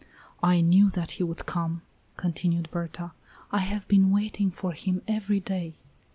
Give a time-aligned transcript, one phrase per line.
[0.41, 1.83] "I knew that he would come,"
[2.17, 3.11] continued Berta;
[3.51, 5.75] "I have been waiting for him every day."